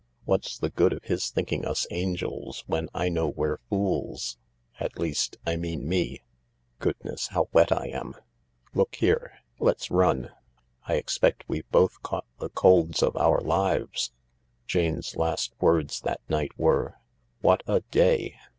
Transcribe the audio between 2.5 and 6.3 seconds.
when I know we're fools— at least, I mean me?